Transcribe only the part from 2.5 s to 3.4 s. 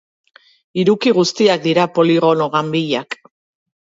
ganbilak.